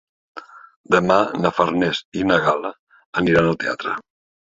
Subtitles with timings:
[0.95, 2.75] Demà na Farners i na Gal·la
[3.25, 3.99] aniran al teatre.